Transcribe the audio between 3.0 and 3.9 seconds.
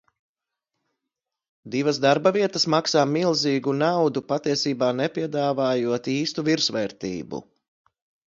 milzīgu